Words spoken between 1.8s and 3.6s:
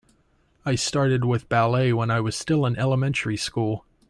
when I was still in elementary